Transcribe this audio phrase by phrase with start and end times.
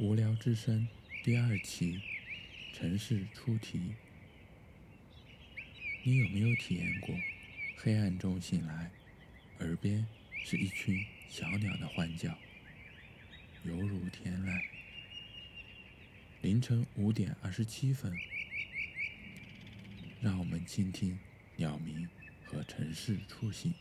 [0.00, 0.88] 无聊之声
[1.22, 2.00] 第二期
[2.72, 3.78] 城市出题。
[6.02, 7.14] 你有没有体验过
[7.76, 8.90] 黑暗中醒来，
[9.58, 10.06] 耳边
[10.42, 12.30] 是一群小鸟的欢叫，
[13.64, 14.62] 犹如天籁？
[16.40, 18.18] 凌晨五点二十七分，
[20.22, 21.18] 让我们倾听
[21.56, 22.08] 鸟鸣
[22.46, 23.74] 和城市初醒。